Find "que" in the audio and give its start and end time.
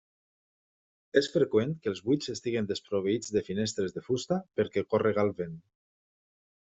1.83-1.91